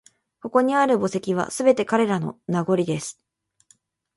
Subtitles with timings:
[0.41, 2.39] ここにある墓石は、すべて彼らの…
[2.47, 3.21] 名残です